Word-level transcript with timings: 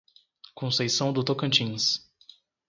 Conceição 0.55 1.13
do 1.13 1.23
Tocantins 1.23 2.01